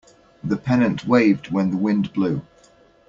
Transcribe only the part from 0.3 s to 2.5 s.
The pennant waved when the wind blew.